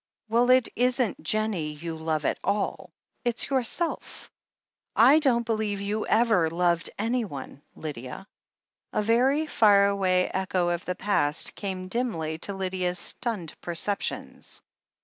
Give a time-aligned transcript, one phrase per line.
[0.29, 2.91] Well, it isn't Jennie you love at all—
[3.23, 4.31] ^it's yourself.
[4.95, 8.25] I don't be lieve you've ever loved anyone, Lydia."
[8.93, 12.39] 414 THE HEEL OF ACHILLES A very far away echo of the past came dimly
[12.39, 14.63] to Lydia's stunned perceptions.